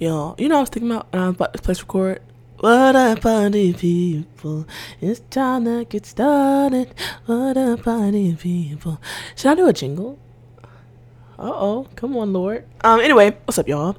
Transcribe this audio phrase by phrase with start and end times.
[0.00, 2.22] Y'all, you know I was thinking about was about to place record?
[2.60, 4.66] What up, party people?
[4.98, 6.94] It's time to get started.
[7.26, 8.98] What up, party people?
[9.36, 10.18] Should I do a jingle?
[11.38, 12.64] Uh oh, come on, Lord.
[12.82, 13.94] Um, anyway, what's up, y'all?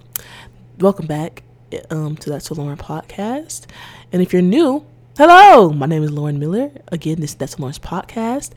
[0.79, 1.44] Welcome back
[1.92, 3.68] um to that So Lauren podcast.
[4.12, 4.83] And if you're new,
[5.20, 6.72] hello, my name is Lauren Miller.
[6.88, 8.54] Again, this is That's Lauren's podcast.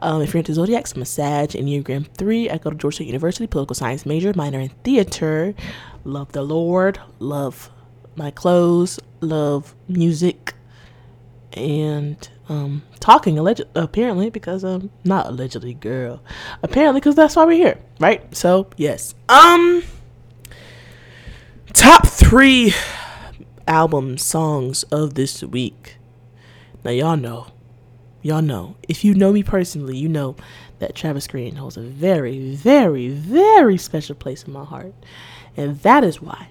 [0.00, 2.50] Um, if you're into zodiacs, I'm a Sag, Enneagram three.
[2.50, 5.54] I go to Georgia University, political science major, minor in theater.
[6.08, 7.70] Love the Lord, love
[8.16, 10.54] my clothes, love music,
[11.52, 16.22] and um, talking alleged apparently because I'm not allegedly girl.
[16.62, 18.34] Apparently because that's why we're here, right?
[18.34, 19.14] So yes.
[19.28, 19.82] Um
[21.74, 22.72] top three
[23.66, 25.98] album songs of this week.
[26.86, 27.48] Now y'all know.
[28.22, 28.76] Y'all know.
[28.88, 30.36] If you know me personally, you know
[30.78, 34.94] that Travis Greene holds a very, very, very special place in my heart.
[35.58, 36.50] And that is why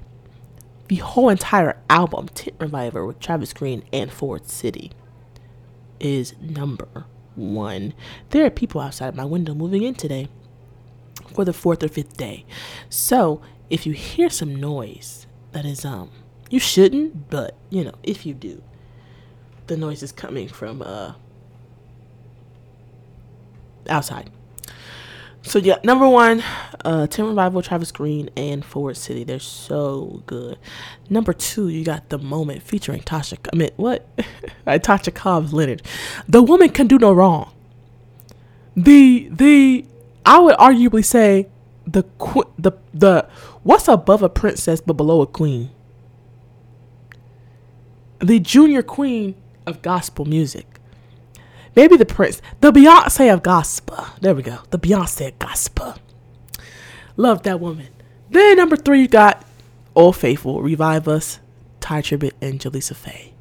[0.89, 4.91] the whole entire album, Tent Revival with Travis Greene and Forward City,
[5.99, 7.93] is number one.
[8.29, 10.27] There are people outside my window moving in today
[11.33, 12.45] for the fourth or fifth day.
[12.89, 16.11] So if you hear some noise that is um
[16.49, 18.61] you shouldn't, but you know, if you do,
[19.67, 21.13] the noise is coming from uh
[23.89, 24.29] outside.
[25.47, 26.43] So yeah, number one,
[26.83, 29.23] uh, Tent Revival, Travis Greene, and Forward City.
[29.23, 30.57] They're so good.
[31.09, 33.37] Number two, you got The Moment featuring Tasha.
[33.53, 34.05] I mean, what?
[34.67, 35.83] Tasha Cobbs Leonard.
[36.27, 37.53] The woman can do no wrong.
[38.75, 39.85] The the
[40.25, 41.47] I would arguably say
[41.85, 42.03] the
[42.59, 43.29] the the
[43.63, 45.71] what's above a princess but below a queen.
[48.19, 50.76] The junior queen of gospel music.
[51.77, 54.03] Maybe the Prince, the Beyonce of gospel.
[54.19, 54.57] There we go.
[54.71, 55.93] The Beyonce of gospel.
[57.15, 57.89] Love that woman.
[58.31, 59.45] Then number three, you got
[59.93, 61.37] Old Faithful, Revive Us,
[61.79, 63.35] Tye Tribbett, and Jaleesa Faye.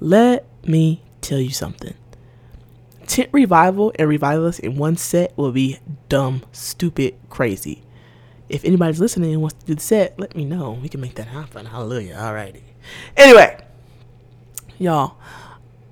[0.00, 1.94] Let me tell you something.
[3.06, 5.78] Tent Revival and Revive Us in one set will be
[6.08, 7.84] dumb, stupid, crazy.
[8.48, 10.72] If anybody's listening and wants to do the set, let me know.
[10.72, 11.66] We can make that happen.
[11.66, 12.16] Hallelujah.
[12.16, 12.62] Alrighty.
[13.16, 13.56] Anyway,
[14.80, 15.16] y'all,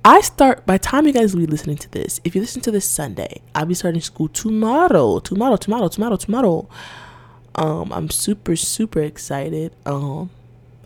[0.06, 2.21] I start by time you guys will be listening to this.
[2.22, 5.19] If you listen to this Sunday, I'll be starting school tomorrow.
[5.19, 6.69] Tomorrow, tomorrow, tomorrow, tomorrow.
[7.56, 9.75] Um, I'm super, super excited.
[9.84, 10.31] Um,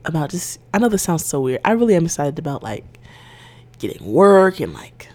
[0.06, 1.60] about just I know this sounds so weird.
[1.66, 2.98] I really am excited about like
[3.78, 5.10] getting work and like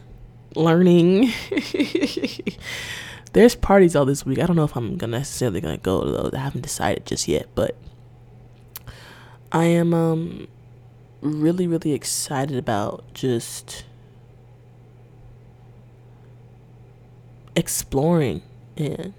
[0.54, 1.32] learning.
[3.34, 4.38] There's parties all this week.
[4.38, 6.34] I don't know if I'm gonna necessarily gonna go to those.
[6.36, 7.76] I haven't decided just yet, but
[9.52, 10.48] I am um
[11.22, 13.86] really, really excited about just
[17.56, 18.42] exploring
[18.78, 19.14] and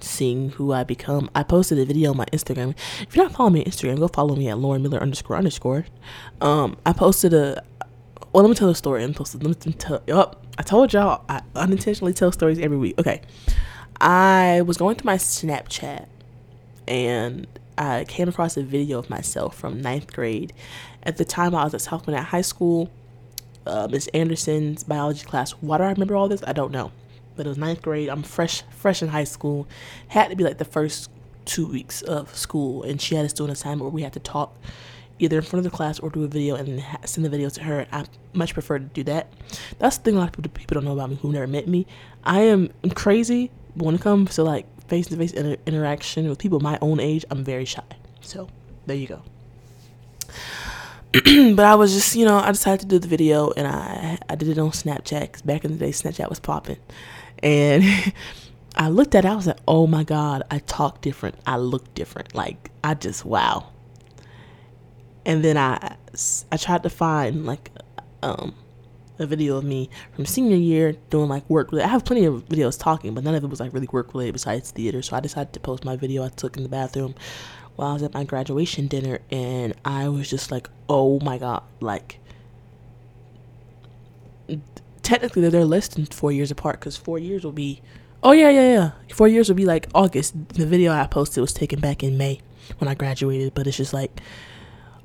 [0.00, 1.30] seeing who I become.
[1.34, 2.74] I posted a video on my Instagram.
[3.00, 5.86] If you're not following me on Instagram, go follow me at Lauren Miller underscore underscore.
[6.40, 7.62] Um, I posted a.
[8.32, 9.04] Well, let me tell the story.
[9.04, 9.44] I'm posted.
[9.44, 10.02] Let me tell.
[10.08, 12.98] Oh, I told y'all I unintentionally tell stories every week.
[12.98, 13.22] Okay,
[14.00, 16.06] I was going through my Snapchat
[16.88, 17.46] and
[17.78, 20.52] I came across a video of myself from ninth grade.
[21.04, 22.90] At the time, I was at South High School.
[23.64, 25.52] Uh, Miss Anderson's biology class.
[25.52, 26.42] Why do I remember all this?
[26.44, 26.90] I don't know
[27.36, 28.08] but it was ninth grade.
[28.08, 29.66] I'm fresh, fresh in high school.
[30.08, 31.10] Had to be like the first
[31.44, 34.20] two weeks of school, and she had us do an assignment where we had to
[34.20, 34.54] talk
[35.18, 37.62] either in front of the class or do a video and send the video to
[37.62, 37.86] her.
[37.92, 39.32] I much prefer to do that.
[39.78, 41.86] That's the thing a lot of people don't know about me who never met me.
[42.24, 46.38] I am I'm crazy, but when it comes to like face to face interaction with
[46.38, 47.82] people my own age, I'm very shy.
[48.20, 48.48] So
[48.86, 49.22] there you go.
[51.54, 54.34] but I was just, you know, I decided to do the video and I I
[54.34, 56.78] did it on Snapchat because back in the day, Snapchat was popping.
[57.42, 57.84] And
[58.76, 61.36] I looked at it, I was like, oh my God, I talk different.
[61.46, 62.34] I look different.
[62.34, 63.68] Like, I just, wow.
[65.24, 65.96] And then I,
[66.50, 67.70] I tried to find like
[68.22, 68.54] um,
[69.18, 71.72] a video of me from senior year doing like work.
[71.72, 74.32] I have plenty of videos talking, but none of it was like really work related
[74.32, 75.02] besides theater.
[75.02, 77.14] So I decided to post my video I took in the bathroom
[77.76, 79.20] while I was at my graduation dinner.
[79.30, 82.18] And I was just like, oh my God, like
[85.02, 87.82] technically they're less than four years apart because four years will be
[88.22, 88.90] oh yeah yeah yeah.
[89.14, 90.34] Four years will be like august.
[90.50, 92.40] The video i posted was taken back in may
[92.78, 94.20] when i graduated but it's just like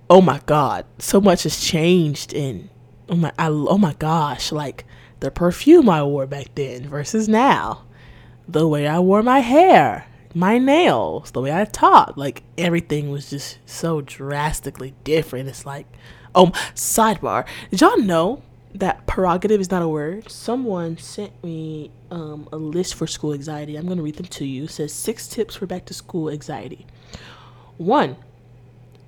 [0.09, 2.69] oh my god so much has changed and
[3.09, 4.85] oh my I, oh my gosh like
[5.19, 7.83] the perfume i wore back then versus now.
[8.47, 13.29] The way i wore my hair my nails the way i talked like everything was
[13.31, 15.49] just so drastically different.
[15.49, 15.87] It's like
[16.35, 17.45] oh sidebar.
[17.71, 18.43] Did y'all know
[18.79, 20.29] that prerogative is not a word.
[20.29, 23.75] Someone sent me um, a list for school anxiety.
[23.75, 24.65] I'm going to read them to you.
[24.65, 26.85] It says six tips for back to school anxiety.
[27.77, 28.17] One,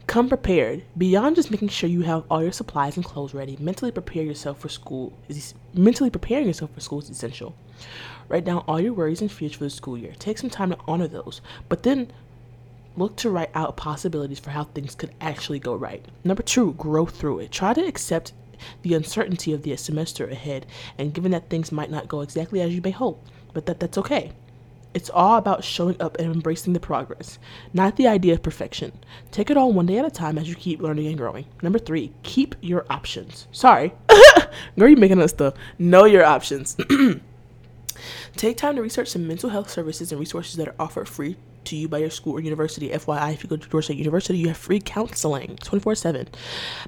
[0.10, 0.82] Come prepared.
[0.98, 4.58] Beyond just making sure you have all your supplies and clothes ready, mentally prepare yourself
[4.58, 5.14] for school.
[5.28, 7.54] Is mentally preparing yourself for school is essential.
[8.28, 10.14] Write down all your worries and fears for the school year.
[10.18, 12.12] Take some time to honor those, but then
[12.98, 16.04] look to write out possibilities for how things could actually go right.
[16.24, 17.52] Number two, grow through it.
[17.52, 18.34] Try to accept
[18.82, 20.66] the uncertainty of the semester ahead,
[20.98, 23.98] and given that things might not go exactly as you may hope, but that that's
[23.98, 24.32] okay.
[24.94, 27.38] It's all about showing up and embracing the progress,
[27.74, 28.92] not the idea of perfection.
[29.30, 31.46] Take it all one day at a time as you keep learning and growing.
[31.62, 33.48] Number three, keep your options.
[33.52, 33.94] Sorry,
[34.78, 35.54] girl, you making us stuff.
[35.78, 36.76] Know your options.
[38.36, 41.36] Take time to research some mental health services and resources that are offered free
[41.70, 42.90] to you by your school or university.
[42.90, 46.28] FYI, if you go to Georgia State University, you have free counseling 24 7.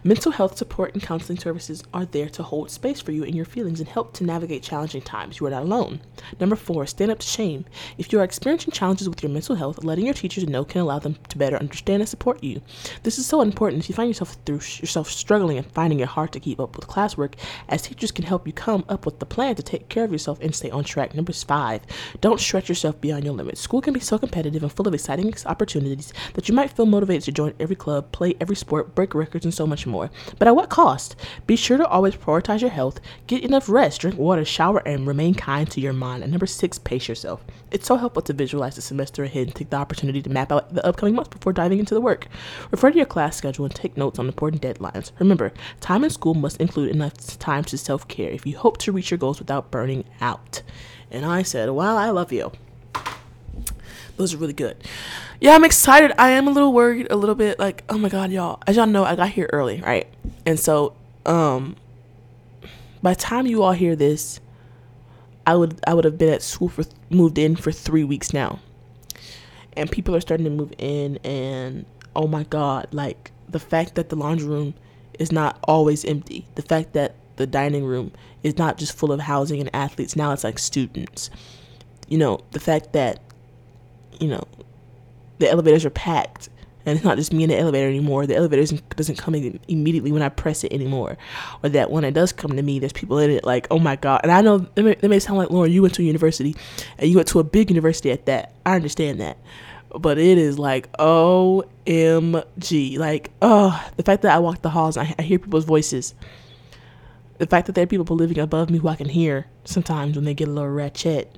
[0.03, 3.45] Mental health support and counseling services are there to hold space for you and your
[3.45, 5.39] feelings and help to navigate challenging times.
[5.39, 6.01] You are not alone.
[6.39, 7.65] Number four, stand up to shame.
[7.97, 10.99] If you are experiencing challenges with your mental health, letting your teachers know can allow
[10.99, 12.61] them to better understand and support you.
[13.03, 16.31] This is so important if you find yourself through yourself struggling and finding it hard
[16.33, 17.33] to keep up with classwork,
[17.69, 20.39] as teachers can help you come up with the plan to take care of yourself
[20.41, 21.13] and stay on track.
[21.13, 21.81] Number five,
[22.19, 23.61] don't stretch yourself beyond your limits.
[23.61, 27.23] School can be so competitive and full of exciting opportunities that you might feel motivated
[27.23, 30.09] to join every club, play every sport, break records, and so much more.
[30.39, 31.15] But at what cost?
[31.47, 35.33] Be sure to always prioritize your health, get enough rest, drink water, shower, and remain
[35.33, 36.23] kind to your mind.
[36.23, 37.43] And number six, pace yourself.
[37.71, 40.73] It's so helpful to visualize the semester ahead and take the opportunity to map out
[40.73, 42.27] the upcoming months before diving into the work.
[42.71, 45.11] Refer to your class schedule and take notes on important deadlines.
[45.19, 48.91] Remember, time in school must include enough time to self care if you hope to
[48.91, 50.61] reach your goals without burning out.
[51.09, 52.51] And I said, Well, I love you.
[54.17, 54.77] Those are really good.
[55.39, 56.13] Yeah, I'm excited.
[56.17, 58.61] I am a little worried, a little bit like, oh my god, y'all.
[58.67, 60.07] As y'all know, I got here early, right?
[60.45, 60.93] And so,
[61.25, 61.75] um,
[63.01, 64.39] by the time you all hear this,
[65.45, 68.59] I would I would have been at school for moved in for three weeks now,
[69.73, 71.85] and people are starting to move in, and
[72.15, 74.73] oh my god, like the fact that the laundry room
[75.19, 78.11] is not always empty, the fact that the dining room
[78.43, 81.29] is not just full of housing and athletes, now it's like students.
[82.07, 83.19] You know, the fact that
[84.21, 84.43] you know,
[85.39, 86.49] the elevators are packed
[86.85, 88.25] and it's not just me in the elevator anymore.
[88.25, 91.17] The elevator doesn't, come in immediately when I press it anymore.
[91.63, 93.95] Or that when it does come to me, there's people in it like, oh my
[93.95, 94.21] God.
[94.23, 96.55] And I know it may, it may sound like, Lauren, you went to a university
[96.97, 98.53] and you went to a big university at that.
[98.65, 99.37] I understand that.
[99.99, 101.67] But it is like, OMG.
[102.97, 106.15] Like, oh, the fact that I walk the halls I, I hear people's voices.
[107.37, 110.25] The fact that there are people living above me who I can hear sometimes when
[110.25, 111.37] they get a little ratchet.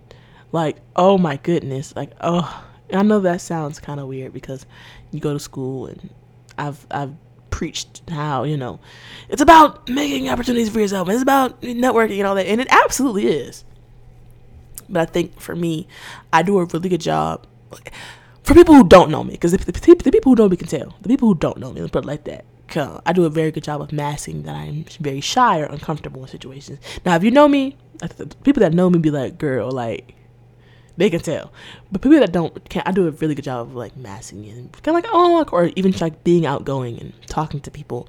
[0.51, 1.95] Like, oh my goodness.
[1.95, 4.65] Like, oh I know that sounds kind of weird because
[5.11, 6.09] you go to school and
[6.57, 7.13] I've I've
[7.49, 8.79] preached how you know
[9.29, 11.09] it's about making opportunities for yourself.
[11.09, 13.63] It's about networking and all that, and it absolutely is.
[14.89, 15.87] But I think for me,
[16.31, 17.47] I do a really good job.
[18.43, 20.67] For people who don't know me, because the, the, the, people who know me can
[20.67, 20.95] tell.
[21.01, 22.43] The people who don't know me, let's put it like that.
[23.05, 26.27] I do a very good job of masking that I'm very shy or uncomfortable in
[26.27, 26.79] situations.
[27.05, 27.77] Now, if you know me,
[28.43, 30.15] people that know me be like, "Girl, like
[30.97, 31.51] they can tell.
[31.91, 34.83] But people that don't, can I do a really good job of like masking it,
[34.83, 38.07] kind of like oh, or even like being outgoing and talking to people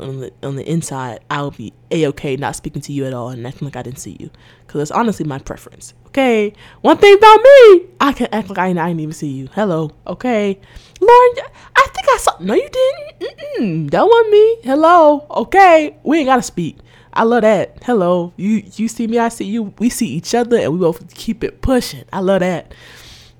[0.00, 1.20] on the on the inside.
[1.30, 3.98] I'll be a okay, not speaking to you at all and acting like I didn't
[3.98, 4.30] see you,
[4.66, 5.94] because it's honestly my preference.
[6.06, 9.28] Okay, one thing about me, I can act like I didn't, I didn't even see
[9.28, 9.48] you.
[9.52, 10.58] Hello, okay,
[11.00, 11.32] Lauren,
[11.76, 12.36] I think I saw.
[12.40, 13.20] No, you didn't.
[13.20, 14.56] Mm-mm, that wasn't me.
[14.62, 16.78] Hello, okay, we ain't gotta speak.
[17.18, 17.76] I love that.
[17.82, 19.74] Hello, you you see me, I see you.
[19.80, 22.04] We see each other, and we both keep it pushing.
[22.12, 22.72] I love that.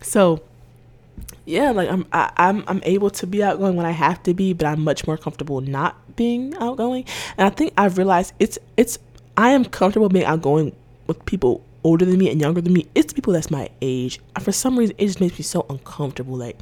[0.02, 0.42] So,
[1.44, 4.52] yeah, like I'm I, I'm I'm able to be outgoing when I have to be,
[4.52, 7.04] but I'm much more comfortable not being outgoing.
[7.37, 8.99] And I think I've realized it's it's
[9.37, 10.75] I am comfortable being outgoing
[11.06, 12.88] with people older than me and younger than me.
[12.97, 14.18] It's people that's my age.
[14.40, 16.37] For some reason, it just makes me so uncomfortable.
[16.37, 16.58] Like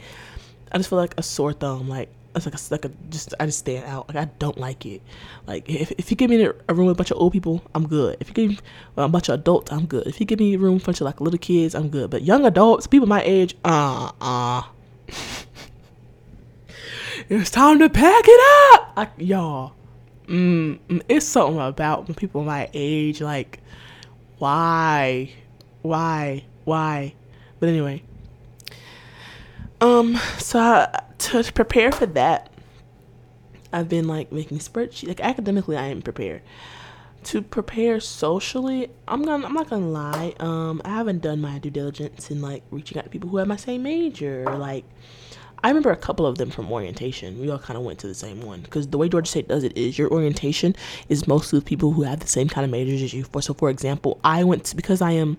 [0.71, 1.89] I just feel like a sore thumb.
[1.89, 4.09] Like it's like a, like a just I just stand out.
[4.09, 5.03] Like I don't like it.
[5.47, 7.89] Like if if you give me a room with a bunch of old people, I'm
[7.89, 8.19] good.
[8.21, 8.59] If you give me
[8.97, 10.07] a bunch of adults, I'm good.
[10.07, 12.11] If you give me a room with a bunch of like little kids, I'm good.
[12.11, 14.63] But young adults, people my age, uh uh.
[17.29, 18.93] it's time to pack it up.
[18.97, 19.73] Like y'all,
[20.27, 20.79] mm,
[21.09, 23.21] it's something about people my age.
[23.23, 23.61] Like
[24.39, 25.33] why,
[25.83, 27.15] why, why?
[27.59, 28.03] But anyway.
[29.81, 32.51] Um, so I, to prepare for that,
[33.73, 35.09] I've been like making spreadsheets.
[35.09, 36.43] Like academically, I am prepared.
[37.25, 40.35] To prepare socially, I'm gonna I'm not gonna lie.
[40.39, 43.49] Um, I haven't done my due diligence in like reaching out to people who have
[43.49, 44.45] my same major.
[44.45, 44.85] Like,
[45.65, 47.41] I remember a couple of them from orientation.
[47.41, 49.65] We all kind of went to the same one because the way Georgia State does
[49.65, 50.77] it is your orientation
[51.09, 53.25] is mostly with people who have the same kind of majors as you.
[53.25, 55.37] For so, for example, I went to, because I am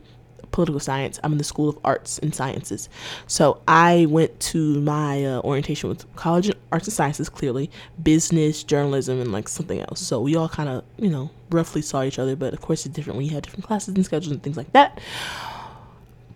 [0.52, 1.20] political science.
[1.24, 2.90] I'm in the School of Arts and Sciences.
[3.28, 7.70] So I went to my uh, orientation with College of Arts and Sciences, clearly,
[8.02, 10.00] business, journalism, and like something else.
[10.00, 12.96] So we all kind of, you know, roughly saw each other, but of course it's
[12.96, 15.00] different when you have different classes and schedules and things like that.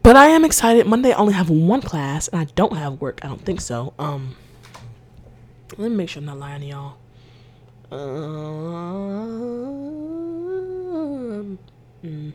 [0.04, 0.88] But I am excited.
[0.88, 3.20] Monday I only have one class, and I don't have work.
[3.24, 3.94] I don't think so.
[4.00, 4.36] Um,
[5.78, 6.98] let me make sure I'm not lying to y'all.
[7.92, 8.00] Um,
[12.04, 12.34] mm.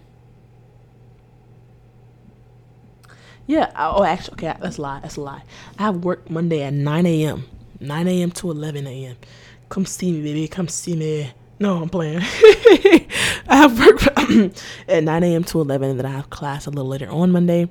[3.47, 3.71] Yeah.
[3.76, 4.57] Oh, actually, okay.
[4.61, 5.00] That's a lie.
[5.00, 5.43] That's a lie.
[5.79, 7.45] I have work Monday at 9 a.m.
[7.81, 8.31] 9 a.m.
[8.33, 9.17] to 11 a.m.
[9.69, 10.49] Come see me, baby.
[10.49, 11.33] Come see me.
[11.59, 12.19] No, I'm playing.
[12.23, 13.07] I
[13.49, 14.07] have work
[14.88, 15.45] at 9 a.m.
[15.45, 17.69] to 11, and then I have class a little later on Monday.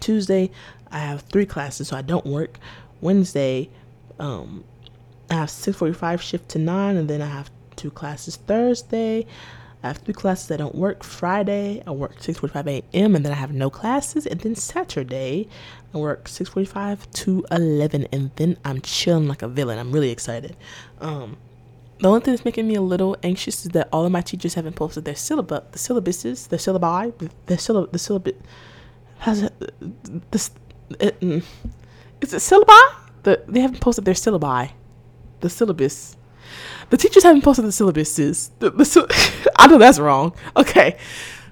[0.00, 0.50] Tuesday,
[0.90, 2.58] I have three classes, so I don't work.
[3.00, 3.70] Wednesday,
[4.18, 4.64] um,
[5.30, 9.26] I have 6:45 shift to nine, and then I have two classes Thursday.
[9.82, 11.02] I have three classes that don't work.
[11.02, 13.14] Friday, I work 6:45 a.m.
[13.14, 14.26] and then I have no classes.
[14.26, 15.48] And then Saturday,
[15.94, 19.78] I work 6:45 to 11, and then I'm chilling like a villain.
[19.78, 20.56] I'm really excited.
[21.00, 21.38] Um,
[22.00, 24.54] the only thing that's making me a little anxious is that all of my teachers
[24.54, 27.12] haven't posted their syllabus, the syllabuses, the syllabi,
[27.46, 28.34] the syllab, the syllabus.
[29.18, 30.50] Has it, this?
[30.98, 31.44] It, mm,
[32.22, 32.94] is it syllabi?
[33.22, 34.72] The, they haven't posted their syllabi,
[35.40, 36.16] the syllabus.
[36.90, 38.50] The teachers haven't posted the syllabuses.
[38.58, 40.34] The, the, I know that's wrong.
[40.56, 40.96] Okay,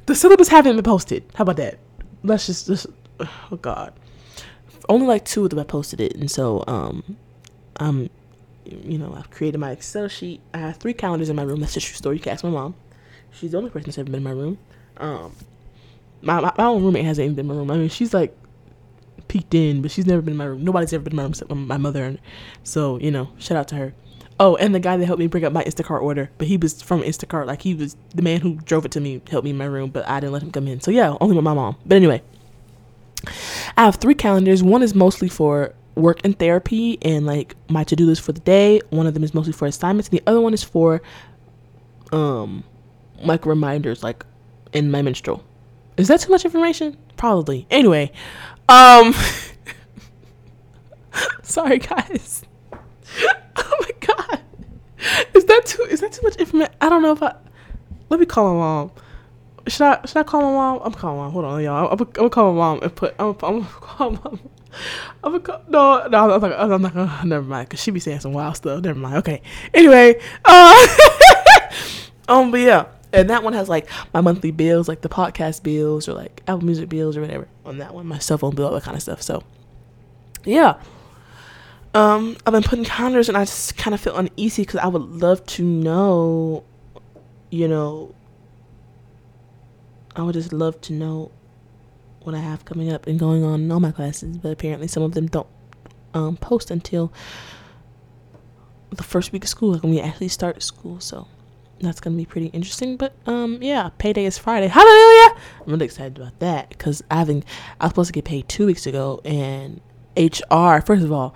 [0.06, 1.24] the syllabus haven't been posted.
[1.34, 1.78] How about that?
[2.22, 2.86] Let's just, just
[3.20, 3.92] oh god,
[4.88, 7.16] only like two of them have posted it, and so um,
[7.76, 8.10] I'm,
[8.64, 10.40] you know, I've created my Excel sheet.
[10.52, 11.60] I have three calendars in my room.
[11.60, 12.16] That's a true story.
[12.16, 12.74] You can ask my mom.
[13.30, 14.58] She's the only person that's ever been in my room.
[14.96, 15.32] Um,
[16.22, 17.70] my, my, my own roommate hasn't even been in my room.
[17.70, 18.36] I mean, she's like
[19.28, 20.64] peeked in, but she's never been in my room.
[20.64, 22.04] Nobody's ever been in my room except my mother.
[22.04, 22.18] And
[22.62, 23.94] So, you know, shout out to her.
[24.40, 26.80] Oh, and the guy that helped me bring up my Instacart order, but he was
[26.80, 27.46] from Instacart.
[27.46, 29.90] Like he was the man who drove it to me, helped me in my room,
[29.90, 30.80] but I didn't let him come in.
[30.80, 31.76] So yeah, only with my mom.
[31.84, 32.22] But anyway,
[33.76, 34.62] I have three calendars.
[34.62, 38.80] One is mostly for work and therapy and like my to-do list for the day.
[38.90, 41.02] One of them is mostly for assignments, and the other one is for
[42.12, 42.62] um
[43.20, 44.24] like reminders, like
[44.72, 45.44] in my menstrual.
[45.96, 46.96] Is that too much information?
[47.16, 47.66] Probably.
[47.70, 48.12] Anyway,
[48.68, 49.14] um
[51.42, 52.44] sorry guys.
[53.56, 54.40] oh my god.
[55.34, 56.72] Is that too is that too much information?
[56.80, 57.34] I don't know if I
[58.10, 58.90] let me call my mom.
[59.66, 60.80] Should I should I call my mom?
[60.84, 61.32] I'm calling mom.
[61.32, 61.86] Hold on, y'all.
[61.86, 63.14] I'm, I'm gonna call my mom and put.
[63.18, 64.40] I'm, I'm gonna call my mom.
[65.24, 66.30] I'm gonna call, no, no.
[66.34, 67.20] I'm, like, I'm not gonna.
[67.24, 68.82] Never mind, cause she be saying some wild stuff.
[68.82, 69.16] Never mind.
[69.16, 69.42] Okay.
[69.74, 70.86] Anyway, uh,
[72.28, 76.08] um, but yeah, and that one has like my monthly bills, like the podcast bills
[76.08, 77.48] or like Apple Music bills or whatever.
[77.64, 79.22] On that one, my cell phone bill, all that kind of stuff.
[79.22, 79.42] So,
[80.44, 80.80] yeah.
[81.94, 85.02] Um, I've been putting calendars, and I just kind of feel uneasy because I would
[85.02, 86.64] love to know,
[87.50, 88.14] you know,
[90.14, 91.30] I would just love to know
[92.20, 94.36] what I have coming up and going on in all my classes.
[94.36, 95.46] But apparently, some of them don't
[96.14, 97.12] um, post until
[98.90, 101.00] the first week of school, like when we actually start school.
[101.00, 101.26] So
[101.80, 102.96] that's gonna be pretty interesting.
[102.96, 104.66] But um, yeah, payday is Friday.
[104.68, 105.40] Hallelujah!
[105.60, 107.44] I'm really excited about that because I haven't.
[107.80, 109.80] I was supposed to get paid two weeks ago, and
[110.16, 110.80] HR.
[110.84, 111.34] First of all,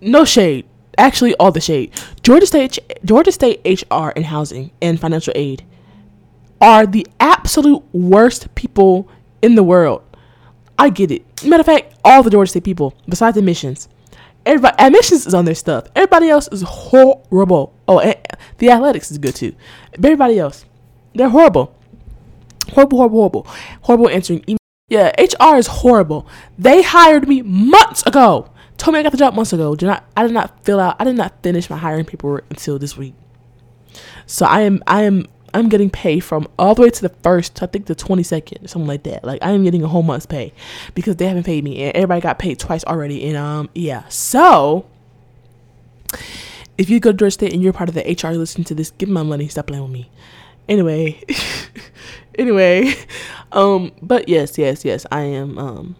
[0.00, 0.66] no shade.
[0.96, 1.92] Actually, all the shade.
[2.22, 5.64] Georgia State, Georgia State HR and housing and financial aid
[6.60, 9.08] are the absolute worst people
[9.40, 10.02] in the world.
[10.76, 11.24] I get it.
[11.44, 13.88] Matter of fact, all the Georgia State people, besides admissions,
[14.44, 15.86] everybody admissions is on their stuff.
[15.94, 17.74] Everybody else is horrible.
[17.86, 18.00] Oh,
[18.58, 19.54] the athletics is good too.
[19.94, 20.64] Everybody else,
[21.14, 21.76] they're horrible.
[22.72, 23.46] Horrible, horrible, horrible.
[23.82, 24.58] Horrible answering email.
[24.88, 26.26] Yeah, HR is horrible.
[26.58, 28.50] They hired me months ago.
[28.78, 29.74] Told me I got the job months ago.
[29.74, 32.78] Did not I did not fill out I did not finish my hiring paperwork until
[32.78, 33.14] this week.
[34.26, 37.62] So I am I am I'm getting paid from all the way to the first,
[37.62, 39.24] I think the 22nd, something like that.
[39.24, 40.52] Like I am getting a whole month's pay
[40.94, 43.26] because they haven't paid me, and everybody got paid twice already.
[43.26, 44.06] And um, yeah.
[44.08, 44.86] So
[46.76, 48.90] if you go to Georgia State and you're part of the HR listening to this,
[48.92, 49.48] give my money.
[49.48, 50.10] Stop playing with me.
[50.68, 51.22] Anyway,
[52.38, 52.94] anyway,
[53.52, 55.96] um, but yes, yes, yes, I am um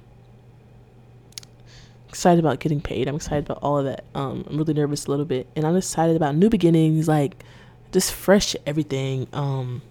[2.19, 3.07] excited about getting paid.
[3.07, 4.03] I'm excited about all of that.
[4.13, 7.45] Um, I'm really nervous a little bit, and I'm excited about new beginnings, like
[7.93, 9.29] just fresh everything.
[9.33, 9.83] Um,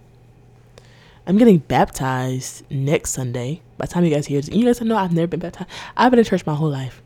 [1.25, 3.61] I'm getting baptized next Sunday.
[3.77, 5.69] By the time you guys hear this, you guys know I've never been baptized.
[5.95, 7.01] I've been in church my whole life.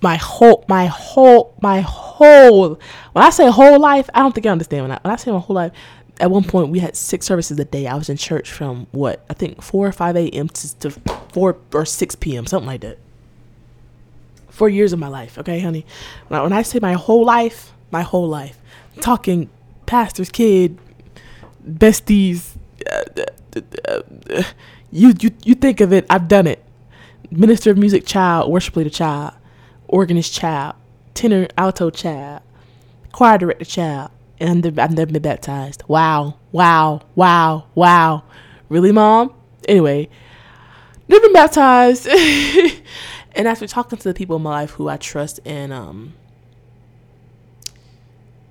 [0.00, 2.80] My whole, my whole, my whole.
[3.12, 4.84] When I say whole life, I don't think I understand.
[4.84, 5.72] When I, when I say my whole life,
[6.18, 7.86] at one point we had six services a day.
[7.86, 10.48] I was in church from what I think four or five a.m.
[10.48, 10.90] to, to
[11.32, 12.46] four or six p.m.
[12.46, 12.98] something like that.
[14.56, 15.84] Four years of my life, okay, honey.
[16.28, 18.56] When I, when I say my whole life, my whole life,
[19.02, 19.50] talking
[19.84, 20.78] pastor's kid,
[21.68, 22.56] besties,
[22.90, 24.42] uh,
[24.90, 26.06] You you you think of it.
[26.08, 26.64] I've done it.
[27.30, 29.34] Minister of music child, worship leader child,
[29.88, 30.76] organist child,
[31.12, 32.40] tenor alto child,
[33.12, 34.10] choir director child,
[34.40, 35.82] and I've never been baptized.
[35.86, 38.22] Wow, wow, wow, wow.
[38.70, 39.34] Really, mom?
[39.68, 40.08] Anyway,
[41.08, 42.08] never been baptized.
[43.36, 46.14] and after talking to the people in my life who I trust and um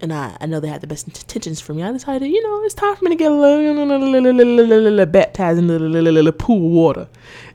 [0.01, 1.82] and I, I know they had the best intentions for me.
[1.82, 6.36] I decided, you know, it's time for me to get a little, baptized in the
[6.38, 7.08] pool water.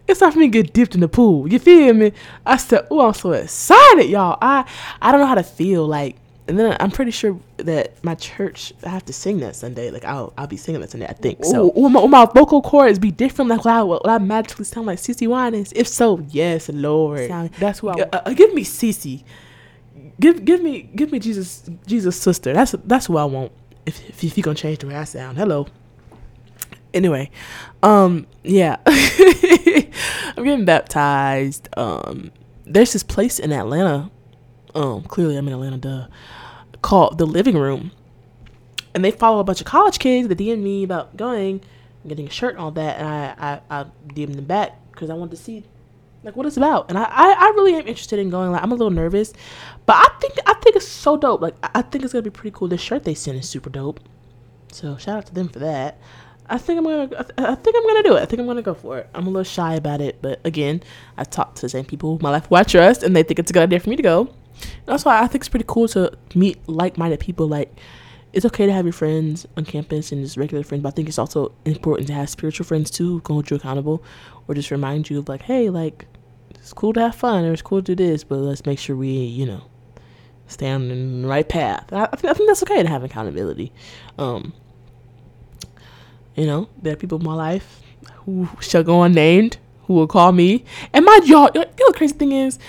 [0.08, 1.46] It's time for me to get dipped in the pool.
[1.46, 2.12] You feel me?
[2.46, 4.38] I said, oh, I'm so excited, y'all.
[4.40, 4.64] I
[5.00, 6.16] I don't know how to feel like.
[6.50, 9.90] And then I'm pretty sure that my church, I have to sing that Sunday.
[9.90, 11.07] Like I'll I'll be singing that Sunday.
[11.07, 11.73] I think so.
[11.75, 13.50] Will my, my vocal cords be different?
[13.50, 15.73] Like will I, will I magically sound like CeCe Winans?
[15.75, 17.28] If so, yes, Lord.
[17.28, 17.95] Sound, That's who I.
[17.95, 19.25] Uh, uh, give me CeCe
[20.21, 22.52] give give me give me Jesus Jesus sister.
[22.52, 23.52] That's that's who I want.
[23.87, 25.38] If if, if you gonna change the way I sound.
[25.38, 25.66] Hello.
[26.92, 27.30] Anyway,
[27.85, 31.69] um, yeah, I'm getting baptized.
[31.76, 32.33] Um,
[32.64, 34.11] there's this place in Atlanta.
[34.75, 36.07] Um, clearly I'm in Atlanta, duh.
[36.82, 37.92] Called the Living Room,
[38.94, 41.62] and they follow a bunch of college kids that DM me about going,
[42.06, 45.14] getting a shirt and all that, and I I, I DM them back because I
[45.14, 45.64] wanted to see
[46.22, 46.87] like what it's about.
[46.88, 48.52] And I, I, I really am interested in going.
[48.52, 49.32] Like i'm a little nervous.
[49.87, 51.40] But i think i think it's so dope.
[51.40, 52.68] Like i think it's gonna be pretty cool.
[52.68, 54.00] This shirt they sent is super dope.
[54.72, 55.99] So shout out to them for that.
[56.49, 58.22] I think i'm gonna i think i'm gonna do it.
[58.22, 59.08] I think i'm gonna go for it.
[59.14, 60.20] I'm a little shy about it.
[60.20, 60.82] But again
[61.16, 63.50] i talked to the same people my life who i trust and they think it's
[63.50, 64.34] a good idea for me to go
[64.87, 67.80] that's why i think it's pretty cool to meet like-minded people like
[68.33, 71.09] it's okay to have your friends on campus and just regular friends, but I think
[71.09, 74.04] it's also important to have spiritual friends too who can hold you accountable
[74.47, 76.07] or just remind you of like, hey, like
[76.50, 78.95] it's cool to have fun or it's cool to do this, but let's make sure
[78.95, 79.62] we, you know,
[80.47, 81.92] stay on the right path.
[81.92, 83.73] I, I, think, I think that's okay to have accountability.
[84.19, 84.52] Um,
[86.37, 87.80] you know, there are people in my life
[88.25, 90.64] who shall go unnamed who will call me.
[90.92, 92.61] And my y'all, you know, the crazy thing is,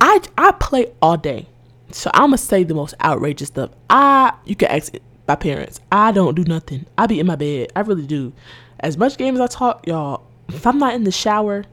[0.00, 1.46] I I play all day,
[1.90, 3.70] so I'm gonna say the most outrageous stuff.
[3.88, 4.94] I you can ask
[5.26, 5.80] my parents.
[5.90, 6.86] I don't do nothing.
[6.96, 7.72] I be in my bed.
[7.74, 8.32] I really do.
[8.80, 10.22] As much game as I talk, y'all.
[10.48, 11.64] If I'm not in the shower,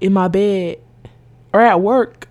[0.00, 0.80] in my bed
[1.52, 2.28] or at work,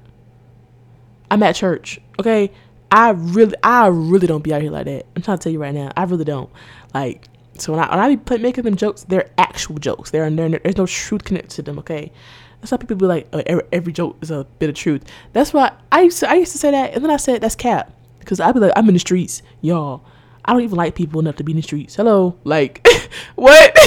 [1.29, 1.99] I'm at church.
[2.19, 2.51] Okay.
[2.89, 5.05] I really, I really don't be out here like that.
[5.15, 5.91] I'm trying to tell you right now.
[5.97, 6.49] I really don't.
[6.93, 10.11] Like, so when I when I be making them jokes, they're actual jokes.
[10.11, 11.79] They're, they're there's no truth connected to them.
[11.79, 12.11] Okay.
[12.59, 15.03] That's why people be like, oh, every, every, joke is a bit of truth.
[15.33, 17.55] That's why I used to I used to say that, and then I said that's
[17.55, 20.03] cap because I'd be like, I'm in the streets, y'all.
[20.43, 21.95] I don't even like people enough to be in the streets.
[21.95, 22.87] Hello, like,
[23.35, 23.77] what?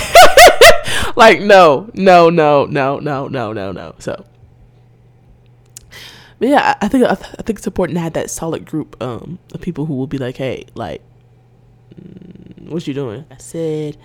[1.16, 3.94] like no, no, no, no, no, no, no, no.
[3.98, 4.24] So,
[6.38, 9.60] but yeah, I think I, think it's important to have that solid group um of
[9.60, 11.02] people who will be like, hey, like,
[11.94, 13.26] mm, what you doing?
[13.30, 13.96] I said,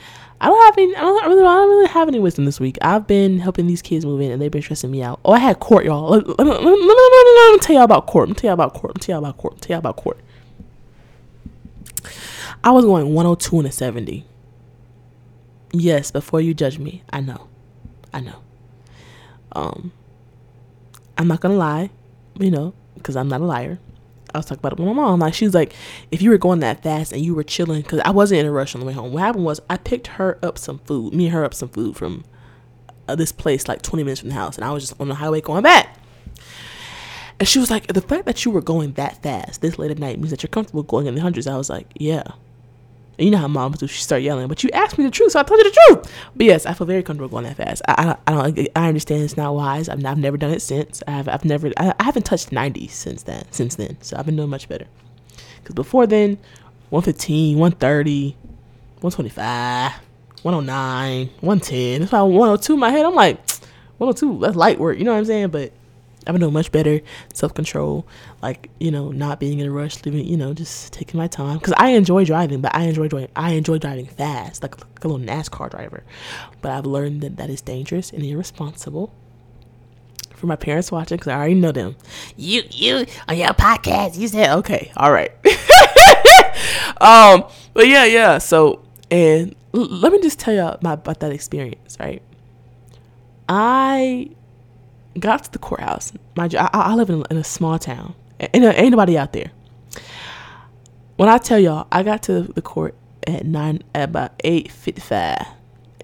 [0.41, 0.95] I don't have any.
[0.95, 1.41] I don't really.
[1.41, 2.77] I don't really have any wisdom this week.
[2.81, 5.19] I've been helping these kids move in, and they've been stressing me out.
[5.23, 6.09] Oh, I had court, y'all.
[6.09, 8.27] Let, let, let, let me tell y'all about court.
[8.27, 8.91] Let me tell y'all about court.
[8.91, 9.53] Let me tell y'all about court.
[9.53, 10.19] Let me tell y'all about court.
[12.63, 14.25] I was going 102 and a 70.
[15.71, 17.47] Yes, before you judge me, I know.
[18.13, 18.39] I know.
[19.51, 19.91] Um,
[21.17, 21.89] I'm not gonna lie,
[22.39, 23.79] you know, because I'm not a liar.
[24.35, 25.19] I was talking about it with my mom.
[25.19, 25.73] Like she's like,
[26.11, 28.51] if you were going that fast and you were chilling, because I wasn't in a
[28.51, 29.11] rush on the way home.
[29.11, 31.95] What happened was I picked her up some food, me and her up some food
[31.95, 32.23] from
[33.07, 35.15] uh, this place like 20 minutes from the house, and I was just on the
[35.15, 35.97] highway going back.
[37.39, 39.99] And she was like, the fact that you were going that fast this late at
[39.99, 41.47] night means that you're comfortable going in the hundreds.
[41.47, 42.23] I was like, yeah,
[43.17, 44.47] you know how moms do; she start yelling.
[44.47, 46.11] But you asked me the truth, so I told you the truth.
[46.35, 47.81] But yes, I feel very comfortable going that fast.
[47.87, 48.67] I, I, I don't.
[48.75, 49.87] I understand it's not wise.
[49.89, 51.01] I've, I've never done it since.
[51.07, 51.71] I've, I've never.
[51.77, 53.45] I, I haven't touched ninety since then.
[53.51, 54.87] Since then, so I've been doing much better.
[55.61, 56.37] Because before then,
[56.89, 58.35] 115, 130,
[59.01, 59.91] 125,
[60.43, 61.99] 109, 110.
[62.01, 63.05] That's why 102 in my head.
[63.05, 63.37] I'm like,
[63.97, 64.39] 102.
[64.41, 64.97] That's light work.
[64.97, 65.49] You know what I'm saying?
[65.49, 65.71] But
[66.27, 67.01] I've been doing much better
[67.33, 68.07] self control,
[68.41, 71.59] like you know, not being in a rush, living, you know, just taking my time.
[71.59, 73.29] Cause I enjoy driving, but I enjoy driving.
[73.35, 76.03] I enjoy driving fast, like, like a little NASCAR driver.
[76.61, 79.13] But I've learned that that is dangerous and irresponsible.
[80.33, 81.95] For my parents watching, cause I already know them.
[82.35, 85.31] You, you on your podcast, you said okay, all right.
[87.01, 88.37] um, but yeah, yeah.
[88.39, 92.21] So, and l- let me just tell you about that experience, right?
[93.47, 94.31] I
[95.19, 96.13] got to the courthouse.
[96.35, 98.15] Mind you, I, I live in, in, a small town.
[98.39, 99.51] Ain't, ain't nobody out there.
[101.17, 105.45] When I tell y'all, I got to the court at nine, at about eight fifty-five,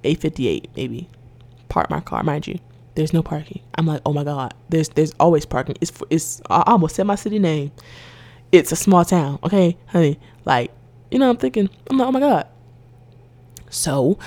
[0.04, 1.10] eight fifty-eight, maybe.
[1.70, 2.60] Park my car, mind you.
[2.96, 3.62] There's no parking.
[3.76, 4.54] I'm like, oh my god.
[4.70, 5.76] There's there's always parking.
[5.82, 6.42] It's it's.
[6.50, 7.72] I almost said my city name.
[8.52, 10.20] It's a small town, okay, honey.
[10.44, 10.72] Like,
[11.10, 12.48] you know, I'm thinking, I'm like, oh my god.
[13.70, 14.20] So,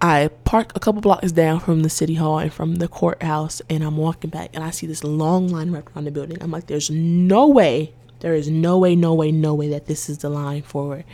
[0.00, 3.82] I park a couple blocks down from the city hall and from the courthouse, and
[3.82, 6.38] I'm walking back, and I see this long line wrapped around the building.
[6.42, 10.10] I'm like, there's no way, there is no way, no way, no way that this
[10.10, 11.04] is the line for,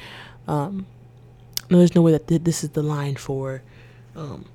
[0.49, 0.87] um,
[1.71, 3.63] no, there's no way that th- this is the line for,
[4.17, 4.47] um,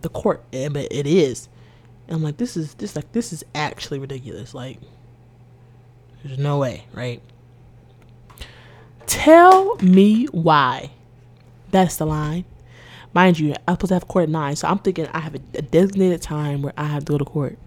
[0.00, 1.48] the court, yeah, but it is.
[2.06, 4.54] And I'm like, this is this like this is actually ridiculous.
[4.54, 4.78] Like,
[6.24, 7.22] there's no way, right?
[9.06, 10.90] Tell me why.
[11.70, 12.44] That's the line.
[13.12, 15.40] Mind you, I'm supposed to have court at nine, so I'm thinking I have a,
[15.54, 17.58] a designated time where I have to go to court.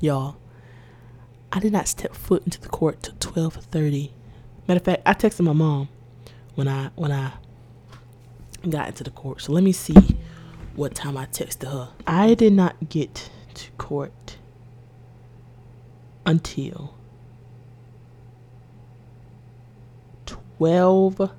[0.00, 0.36] Y'all,
[1.50, 4.12] I did not step foot into the court till twelve thirty.
[4.68, 5.88] Matter of fact, I texted my mom
[6.54, 7.32] when I when I
[8.68, 9.40] got into the court.
[9.40, 9.96] So let me see
[10.76, 11.88] what time I texted her.
[12.06, 14.36] I did not get to court
[16.26, 16.94] until
[20.26, 21.30] twelve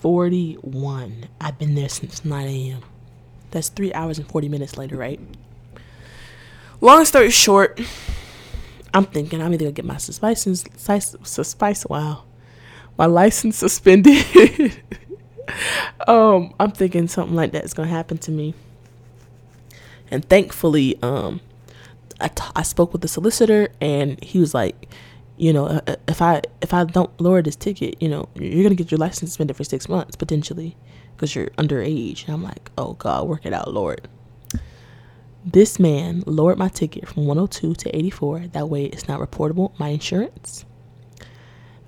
[0.00, 1.28] 41.
[1.40, 2.82] I've been there since 9 a.m.
[3.50, 5.20] That's three hours and 40 minutes later, right?
[6.80, 7.80] Long story short,
[8.94, 12.22] I'm thinking I'm either gonna get my license, spice, wow,
[12.96, 14.80] my license suspended.
[16.06, 18.54] um, I'm thinking something like that is gonna happen to me.
[20.10, 21.40] And thankfully, um,
[22.20, 24.88] I, t- I spoke with the solicitor, and he was like,
[25.38, 28.64] you know, uh, uh, if I if I don't lower this ticket, you know, you're
[28.64, 30.76] gonna get your license suspended for six months potentially
[31.14, 32.24] because you're underage.
[32.24, 34.08] And I'm like, oh God, work it out, Lord.
[35.44, 38.48] This man lowered my ticket from 102 to 84.
[38.48, 39.78] That way, it's not reportable.
[39.78, 40.64] My insurance.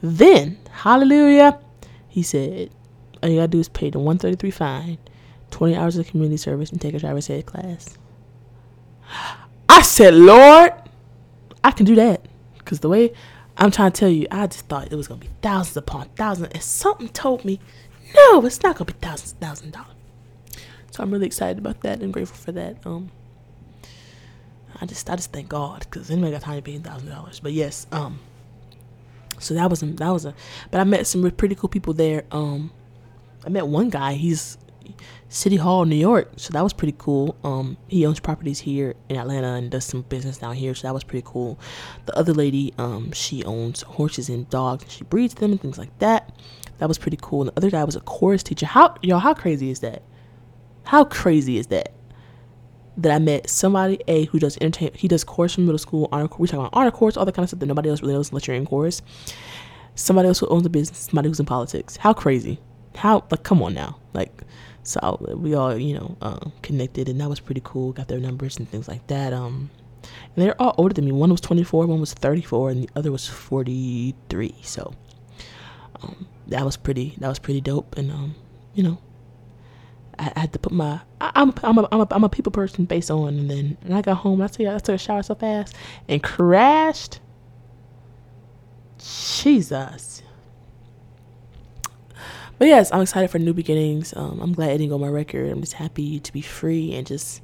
[0.00, 1.58] Then, hallelujah,
[2.08, 2.70] he said,
[3.22, 4.98] all you gotta do is pay the 133 fine,
[5.50, 7.98] 20 hours of community service, and take a driver's ed class.
[9.68, 10.72] I said, Lord,
[11.62, 12.24] I can do that
[12.58, 13.12] because the way
[13.60, 16.48] I'm trying to tell you, I just thought it was gonna be thousands upon thousands,
[16.52, 17.60] and something told me,
[18.14, 19.94] no, it's not gonna be thousands, thousand dollars.
[20.90, 22.78] So I'm really excited about that and grateful for that.
[22.86, 23.10] Um,
[24.80, 27.38] I just, I just thank God because anybody got time to pay thousand dollars.
[27.38, 28.18] But yes, um,
[29.38, 30.34] so that was a, that was a,
[30.70, 32.24] but I met some pretty cool people there.
[32.32, 32.72] Um,
[33.44, 34.14] I met one guy.
[34.14, 34.56] He's
[35.28, 36.32] City Hall, New York.
[36.36, 37.36] So that was pretty cool.
[37.44, 40.74] Um, he owns properties here in Atlanta and does some business down here.
[40.74, 41.58] So that was pretty cool.
[42.06, 44.90] The other lady, um, she owns horses and dogs.
[44.92, 46.32] She breeds them and things like that.
[46.78, 47.42] That was pretty cool.
[47.42, 48.66] And the other guy was a chorus teacher.
[48.66, 49.18] How y'all?
[49.18, 50.02] How crazy is that?
[50.84, 51.92] How crazy is that?
[52.96, 54.92] That I met somebody a who does entertain.
[54.94, 56.08] He does chorus from middle school.
[56.10, 56.28] Honor.
[56.38, 58.30] We talk about honor course, all that kind of stuff that nobody else really knows
[58.30, 59.02] unless you're in chorus.
[59.94, 60.98] Somebody else who owns a business.
[60.98, 61.96] Somebody who's in politics.
[61.96, 62.58] How crazy?
[62.96, 63.44] How like?
[63.44, 64.42] Come on now, like
[64.82, 67.92] so we all, you know, uh, connected, and that was pretty cool.
[67.92, 69.32] Got their numbers and things like that.
[69.32, 69.70] Um,
[70.02, 71.12] and they're all older than me.
[71.12, 74.54] One was 24, one was 34, and the other was 43.
[74.62, 74.94] So
[76.02, 77.14] um, that was pretty.
[77.18, 77.96] That was pretty dope.
[77.98, 78.34] And um,
[78.74, 78.98] you know,
[80.18, 81.00] I, had to put my.
[81.20, 83.94] I, am I'm a, I'm a I'm a people person based on, and then and
[83.94, 84.40] I got home.
[84.40, 85.74] I tell you, I took a shower so fast
[86.08, 87.20] and crashed.
[88.98, 90.22] Jesus.
[92.60, 94.12] But yes, I'm excited for new beginnings.
[94.14, 95.50] Um, I'm glad it didn't go my record.
[95.50, 97.40] I'm just happy to be free and just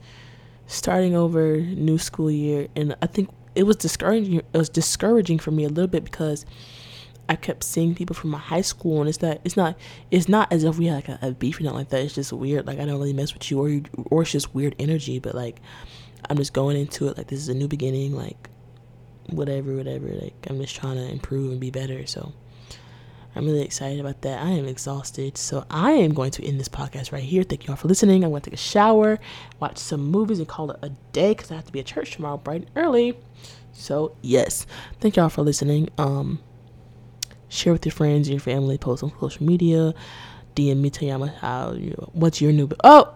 [0.67, 2.69] starting over new school year.
[2.77, 4.35] And I think it was discouraging.
[4.35, 6.45] It was discouraging for me a little bit because
[7.31, 9.79] I kept seeing people from my high school, and it's not, it's not,
[10.11, 12.03] it's not as if we had like a, a beef or nothing like that.
[12.03, 12.67] It's just weird.
[12.67, 15.19] Like I don't really mess with you, or you, or it's just weird energy.
[15.19, 15.63] But like,
[16.29, 18.15] I'm just going into it like this is a new beginning.
[18.15, 18.51] Like,
[19.31, 20.09] whatever, whatever.
[20.09, 22.07] Like I'm just trying to improve and be better.
[22.07, 22.35] So
[23.37, 24.43] I'm really excited about that.
[24.43, 25.37] I am exhausted.
[25.37, 27.43] So I am going to end this podcast right here.
[27.43, 28.25] Thank you all for listening.
[28.25, 29.19] I'm going to take a shower,
[29.61, 32.13] watch some movies, and call it a day because I have to be at church
[32.13, 33.15] tomorrow bright and early.
[33.73, 34.67] So yes,
[35.01, 35.91] thank y'all for listening.
[35.99, 36.41] Um,
[37.49, 39.95] share with your friends, and your family, post on social media,
[40.55, 42.71] DM me, tell y'all how you what's your new.
[42.83, 43.15] Oh,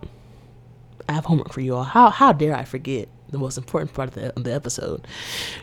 [1.08, 1.84] I have homework for you all.
[1.84, 5.06] How how dare I forget the most important part of the, of the episode?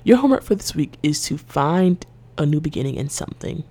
[0.04, 2.04] Your homework for this week is to find
[2.39, 3.63] a new beginning in something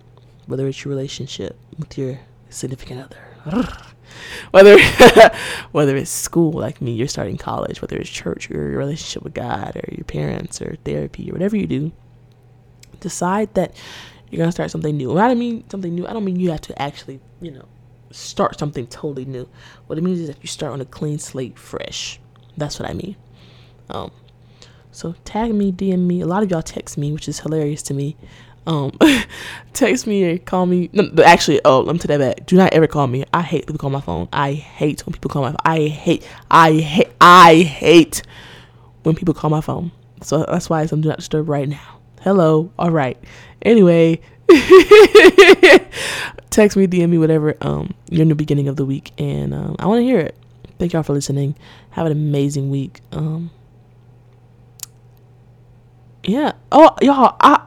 [0.46, 3.12] whether it's your relationship with your significant
[3.44, 3.68] other,
[4.50, 4.78] whether
[5.72, 9.34] whether it's school like me, you're starting college, whether it's church or your relationship with
[9.34, 11.92] God or your parents or therapy or whatever you do,
[13.00, 13.74] decide that
[14.30, 15.12] you're gonna start something new.
[15.12, 17.66] When I mean something new, I don't mean you have to actually, you know,
[18.10, 19.48] start something totally new.
[19.86, 22.20] What it means is that you start on a clean slate, fresh.
[22.56, 23.16] That's what I mean.
[23.90, 24.10] Um,
[24.90, 26.22] so tag me, DM me.
[26.22, 28.16] A lot of y'all text me, which is hilarious to me
[28.66, 28.92] um,
[29.72, 30.90] text me or call me.
[30.92, 32.46] No, actually, oh, let me take that back.
[32.46, 33.24] Do not ever call me.
[33.32, 34.28] I hate people call my phone.
[34.32, 35.56] I hate when people call my phone.
[35.64, 38.22] I hate, I hate, I hate
[39.02, 39.92] when people call my phone.
[40.22, 41.98] So that's why I'm do not disturb right now.
[42.22, 42.72] Hello.
[42.78, 43.16] All right.
[43.62, 44.20] Anyway,
[46.50, 47.54] text me, DM me, whatever.
[47.60, 50.36] Um, you're in the beginning of the week, and um, I want to hear it.
[50.78, 51.54] thank y'all for listening.
[51.90, 53.00] Have an amazing week.
[53.12, 53.50] Um,
[56.24, 56.52] yeah.
[56.72, 57.62] Oh, y'all, I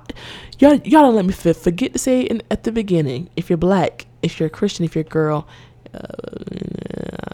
[0.60, 3.30] y'all y'all don't let me f- forget to say in, at the beginning.
[3.36, 5.48] If you're black, if you're a Christian, if you're a girl,
[5.94, 6.00] uh,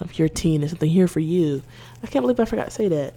[0.02, 1.62] if you're a teen, there's something here for you.
[2.04, 3.14] I can't believe I forgot to say that.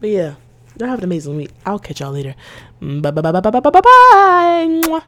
[0.00, 0.34] But yeah,
[0.78, 1.50] y'all have an amazing week.
[1.64, 2.34] I'll catch y'all later.
[2.80, 5.06] Bye bye bye bye bye bye bye bye.